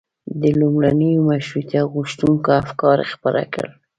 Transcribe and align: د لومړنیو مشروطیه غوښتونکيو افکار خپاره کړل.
د 0.41 0.43
لومړنیو 0.59 1.25
مشروطیه 1.29 1.81
غوښتونکيو 1.93 2.59
افکار 2.63 2.97
خپاره 3.11 3.41
کړل. 3.53 3.71